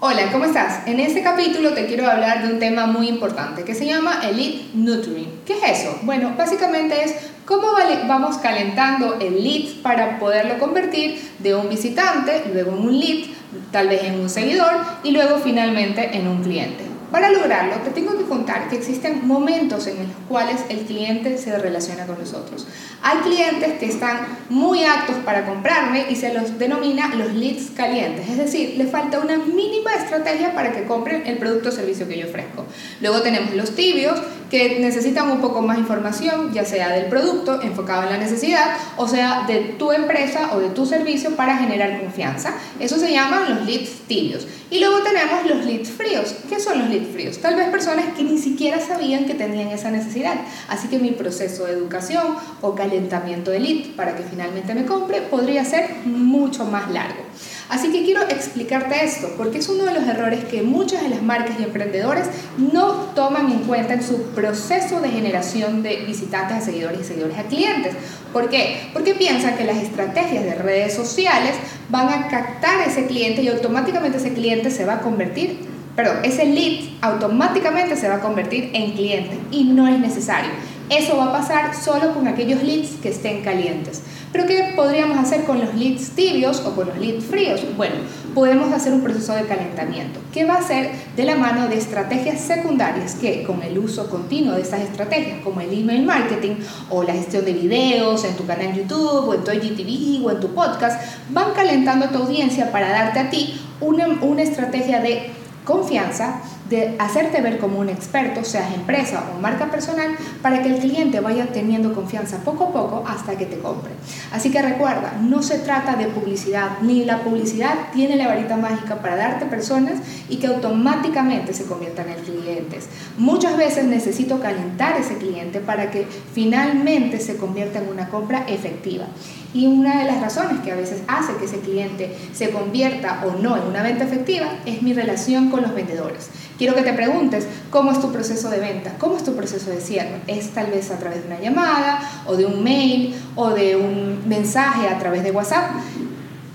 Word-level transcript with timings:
Hola, 0.00 0.30
¿cómo 0.30 0.44
estás? 0.44 0.86
En 0.86 1.00
este 1.00 1.24
capítulo 1.24 1.72
te 1.72 1.86
quiero 1.86 2.08
hablar 2.08 2.46
de 2.46 2.52
un 2.52 2.60
tema 2.60 2.86
muy 2.86 3.08
importante 3.08 3.64
que 3.64 3.74
se 3.74 3.84
llama 3.84 4.20
Elite 4.22 4.66
Nurturing. 4.74 5.40
¿Qué 5.44 5.54
es 5.54 5.80
eso? 5.80 5.98
Bueno, 6.02 6.34
básicamente 6.38 7.02
es 7.02 7.14
¿Cómo 7.44 7.68
vamos 8.06 8.36
calentando 8.36 9.18
el 9.20 9.42
lead 9.42 9.80
para 9.82 10.18
poderlo 10.18 10.58
convertir 10.58 11.18
de 11.38 11.54
un 11.54 11.68
visitante, 11.68 12.44
luego 12.52 12.72
en 12.72 12.78
un 12.78 13.00
lead, 13.00 13.24
tal 13.72 13.88
vez 13.88 14.04
en 14.04 14.20
un 14.20 14.28
seguidor 14.28 14.72
y 15.02 15.12
luego 15.12 15.38
finalmente 15.38 16.10
en 16.16 16.28
un 16.28 16.42
cliente? 16.42 16.87
Para 17.10 17.30
lograrlo, 17.30 17.76
te 17.76 17.90
tengo 17.90 18.18
que 18.18 18.24
contar 18.24 18.68
que 18.68 18.76
existen 18.76 19.26
momentos 19.26 19.86
en 19.86 19.96
los 19.98 20.08
cuales 20.28 20.60
el 20.68 20.80
cliente 20.80 21.38
se 21.38 21.56
relaciona 21.58 22.06
con 22.06 22.18
nosotros. 22.18 22.66
Hay 23.02 23.18
clientes 23.18 23.78
que 23.78 23.86
están 23.86 24.26
muy 24.50 24.84
aptos 24.84 25.16
para 25.24 25.46
comprarme 25.46 26.06
y 26.10 26.16
se 26.16 26.34
los 26.34 26.58
denomina 26.58 27.14
los 27.14 27.32
leads 27.32 27.70
calientes, 27.74 28.28
es 28.28 28.36
decir, 28.36 28.74
le 28.76 28.86
falta 28.86 29.20
una 29.20 29.38
mínima 29.38 29.94
estrategia 29.94 30.52
para 30.54 30.72
que 30.72 30.84
compren 30.84 31.26
el 31.26 31.38
producto 31.38 31.70
o 31.70 31.72
servicio 31.72 32.06
que 32.06 32.18
yo 32.18 32.26
ofrezco. 32.26 32.66
Luego 33.00 33.22
tenemos 33.22 33.54
los 33.54 33.74
tibios 33.74 34.20
que 34.50 34.78
necesitan 34.80 35.30
un 35.30 35.40
poco 35.40 35.62
más 35.62 35.78
información, 35.78 36.52
ya 36.52 36.64
sea 36.64 36.90
del 36.90 37.06
producto 37.06 37.62
enfocado 37.62 38.04
en 38.04 38.10
la 38.10 38.18
necesidad, 38.18 38.76
o 38.96 39.06
sea, 39.06 39.44
de 39.46 39.60
tu 39.78 39.92
empresa 39.92 40.50
o 40.54 40.60
de 40.60 40.70
tu 40.70 40.84
servicio 40.84 41.36
para 41.36 41.56
generar 41.58 42.00
confianza. 42.00 42.54
Eso 42.80 42.98
se 42.98 43.12
llaman 43.12 43.48
los 43.48 43.66
leads 43.66 43.90
tibios. 44.06 44.46
Y 44.70 44.80
luego 44.80 44.98
tenemos 44.98 45.46
los 45.46 45.64
leads 45.64 45.90
fríos. 45.90 46.34
¿Qué 46.48 46.60
son 46.60 46.78
los 46.80 46.88
leads 46.90 46.97
fríos? 47.06 47.38
Tal 47.38 47.56
vez 47.56 47.68
personas 47.68 48.06
que 48.16 48.22
ni 48.22 48.38
siquiera 48.38 48.80
sabían 48.80 49.26
que 49.26 49.34
tenían 49.34 49.68
esa 49.68 49.90
necesidad. 49.90 50.34
Así 50.68 50.88
que 50.88 50.98
mi 50.98 51.12
proceso 51.12 51.64
de 51.64 51.72
educación 51.72 52.36
o 52.60 52.74
calentamiento 52.74 53.50
de 53.50 53.60
lead 53.60 53.96
para 53.96 54.16
que 54.16 54.22
finalmente 54.22 54.74
me 54.74 54.84
compre 54.84 55.22
podría 55.22 55.64
ser 55.64 55.90
mucho 56.04 56.64
más 56.64 56.90
largo. 56.90 57.22
Así 57.68 57.92
que 57.92 58.02
quiero 58.02 58.22
explicarte 58.22 59.04
esto, 59.04 59.34
porque 59.36 59.58
es 59.58 59.68
uno 59.68 59.84
de 59.84 59.92
los 59.92 60.04
errores 60.04 60.42
que 60.44 60.62
muchas 60.62 61.02
de 61.02 61.10
las 61.10 61.22
marcas 61.22 61.56
y 61.60 61.64
emprendedores 61.64 62.26
no 62.56 62.92
toman 63.14 63.50
en 63.52 63.58
cuenta 63.60 63.92
en 63.92 64.02
su 64.02 64.22
proceso 64.30 65.00
de 65.00 65.10
generación 65.10 65.82
de 65.82 65.96
visitantes 66.06 66.56
a 66.56 66.60
seguidores 66.62 67.00
y 67.02 67.04
seguidores 67.04 67.36
a 67.36 67.42
clientes. 67.42 67.94
¿Por 68.32 68.48
qué? 68.48 68.88
Porque 68.94 69.14
piensan 69.14 69.56
que 69.58 69.64
las 69.64 69.76
estrategias 69.76 70.44
de 70.44 70.54
redes 70.54 70.94
sociales 70.94 71.54
van 71.90 72.08
a 72.08 72.28
captar 72.28 72.80
a 72.80 72.84
ese 72.86 73.06
cliente 73.06 73.42
y 73.42 73.48
automáticamente 73.48 74.16
ese 74.16 74.32
cliente 74.32 74.70
se 74.70 74.86
va 74.86 74.94
a 74.94 75.00
convertir, 75.00 75.58
perdón, 75.98 76.18
ese 76.22 76.46
lead 76.46 76.90
automáticamente 77.00 77.96
se 77.96 78.08
va 78.08 78.14
a 78.14 78.20
convertir 78.20 78.70
en 78.72 78.92
cliente 78.92 79.36
y 79.50 79.64
no 79.64 79.88
es 79.88 79.98
necesario. 79.98 80.52
Eso 80.88 81.16
va 81.16 81.30
a 81.30 81.32
pasar 81.32 81.74
solo 81.74 82.14
con 82.14 82.28
aquellos 82.28 82.62
leads 82.62 82.90
que 83.02 83.08
estén 83.08 83.42
calientes. 83.42 84.02
Pero 84.30 84.46
¿qué 84.46 84.74
podríamos 84.76 85.18
hacer 85.18 85.42
con 85.42 85.58
los 85.58 85.74
leads 85.74 86.10
tibios 86.10 86.60
o 86.60 86.76
con 86.76 86.86
los 86.86 86.98
leads 86.98 87.24
fríos? 87.24 87.62
Bueno, 87.76 87.96
podemos 88.32 88.72
hacer 88.72 88.92
un 88.92 89.00
proceso 89.00 89.34
de 89.34 89.46
calentamiento 89.46 90.20
que 90.32 90.44
va 90.44 90.54
a 90.54 90.62
ser 90.62 90.92
de 91.16 91.24
la 91.24 91.34
mano 91.34 91.66
de 91.66 91.76
estrategias 91.76 92.42
secundarias 92.42 93.16
que 93.16 93.42
con 93.42 93.60
el 93.64 93.76
uso 93.76 94.08
continuo 94.08 94.54
de 94.54 94.62
estas 94.62 94.82
estrategias 94.82 95.40
como 95.42 95.60
el 95.60 95.76
email 95.76 96.04
marketing 96.04 96.58
o 96.90 97.02
la 97.02 97.14
gestión 97.14 97.44
de 97.44 97.54
videos 97.54 98.24
en 98.24 98.36
tu 98.36 98.46
canal 98.46 98.72
YouTube 98.72 99.30
o 99.30 99.34
en 99.34 99.42
tu 99.42 99.50
IGTV 99.50 100.24
o 100.24 100.30
en 100.30 100.38
tu 100.38 100.54
podcast 100.54 101.02
van 101.30 101.54
calentando 101.56 102.06
a 102.06 102.10
tu 102.10 102.18
audiencia 102.18 102.70
para 102.70 102.88
darte 102.90 103.18
a 103.18 103.30
ti 103.30 103.60
una, 103.80 104.06
una 104.22 104.42
estrategia 104.42 105.00
de 105.00 105.32
confianza, 105.68 106.40
de 106.68 106.96
hacerte 106.98 107.40
ver 107.40 107.58
como 107.58 107.78
un 107.80 107.88
experto, 107.88 108.44
seas 108.44 108.74
empresa 108.74 109.24
o 109.34 109.40
marca 109.40 109.70
personal, 109.70 110.16
para 110.42 110.62
que 110.62 110.68
el 110.68 110.78
cliente 110.78 111.20
vaya 111.20 111.46
teniendo 111.46 111.94
confianza 111.94 112.38
poco 112.38 112.64
a 112.64 112.72
poco 112.72 113.04
hasta 113.06 113.36
que 113.36 113.46
te 113.46 113.58
compre. 113.58 113.92
Así 114.32 114.50
que 114.50 114.60
recuerda, 114.60 115.14
no 115.20 115.42
se 115.42 115.58
trata 115.58 115.96
de 115.96 116.06
publicidad, 116.06 116.78
ni 116.82 117.04
la 117.04 117.22
publicidad 117.22 117.74
tiene 117.92 118.16
la 118.16 118.28
varita 118.28 118.56
mágica 118.56 118.96
para 118.96 119.16
darte 119.16 119.46
personas 119.46 119.94
y 120.28 120.36
que 120.36 120.48
automáticamente 120.48 121.54
se 121.54 121.64
conviertan 121.64 122.08
en 122.08 122.24
clientes. 122.24 122.88
Muchas 123.16 123.56
veces 123.56 123.84
necesito 123.84 124.40
calentar 124.40 124.96
ese 124.96 125.16
cliente 125.18 125.60
para 125.60 125.90
que 125.90 126.06
finalmente 126.34 127.20
se 127.20 127.36
convierta 127.36 127.78
en 127.78 127.88
una 127.88 128.08
compra 128.08 128.44
efectiva. 128.48 129.06
Y 129.54 129.66
una 129.66 130.00
de 130.00 130.04
las 130.04 130.20
razones 130.20 130.60
que 130.60 130.72
a 130.72 130.76
veces 130.76 131.02
hace 131.08 131.34
que 131.36 131.46
ese 131.46 131.60
cliente 131.60 132.14
se 132.34 132.50
convierta 132.50 133.24
o 133.26 133.40
no 133.40 133.56
en 133.56 133.62
una 133.62 133.82
venta 133.82 134.04
efectiva 134.04 134.46
es 134.66 134.82
mi 134.82 134.92
relación 134.92 135.50
con 135.50 135.62
los 135.62 135.74
vendedores. 135.74 136.28
Quiero 136.58 136.74
que 136.74 136.82
te 136.82 136.92
preguntes 136.92 137.46
cómo 137.70 137.92
es 137.92 138.00
tu 138.00 138.10
proceso 138.10 138.50
de 138.50 138.58
venta, 138.58 138.94
cómo 138.98 139.16
es 139.16 139.22
tu 139.22 139.36
proceso 139.36 139.70
de 139.70 139.80
cierre. 139.80 140.20
¿Es 140.26 140.50
tal 140.50 140.66
vez 140.72 140.90
a 140.90 140.98
través 140.98 141.22
de 141.22 141.28
una 141.28 141.40
llamada 141.40 142.00
o 142.26 142.36
de 142.36 142.46
un 142.46 142.64
mail 142.64 143.14
o 143.36 143.50
de 143.50 143.76
un 143.76 144.28
mensaje 144.28 144.88
a 144.88 144.98
través 144.98 145.22
de 145.22 145.30
WhatsApp? 145.30 145.70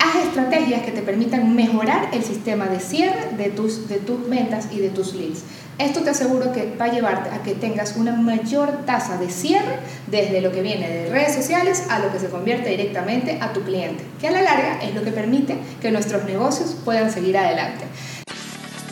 Haz 0.00 0.24
estrategias 0.26 0.82
que 0.82 0.90
te 0.90 1.02
permitan 1.02 1.54
mejorar 1.54 2.08
el 2.12 2.24
sistema 2.24 2.66
de 2.66 2.80
cierre 2.80 3.36
de 3.38 3.50
tus, 3.50 3.88
de 3.88 3.98
tus 3.98 4.28
ventas 4.28 4.66
y 4.72 4.80
de 4.80 4.88
tus 4.88 5.14
leads. 5.14 5.44
Esto 5.78 6.00
te 6.00 6.10
aseguro 6.10 6.52
que 6.52 6.74
va 6.78 6.86
a 6.86 6.92
llevarte 6.92 7.30
a 7.30 7.42
que 7.44 7.54
tengas 7.54 7.96
una 7.96 8.12
mayor 8.12 8.84
tasa 8.84 9.16
de 9.18 9.30
cierre 9.30 9.78
desde 10.08 10.40
lo 10.40 10.50
que 10.50 10.62
viene 10.62 10.88
de 10.88 11.10
redes 11.10 11.34
sociales 11.34 11.84
a 11.88 12.00
lo 12.00 12.12
que 12.12 12.18
se 12.18 12.26
convierte 12.26 12.70
directamente 12.70 13.38
a 13.40 13.52
tu 13.52 13.62
cliente, 13.62 14.02
que 14.20 14.28
a 14.28 14.32
la 14.32 14.42
larga 14.42 14.80
es 14.82 14.94
lo 14.94 15.02
que 15.04 15.12
permite 15.12 15.56
que 15.80 15.92
nuestros 15.92 16.24
negocios 16.24 16.76
puedan 16.84 17.12
seguir 17.12 17.38
adelante. 17.38 17.84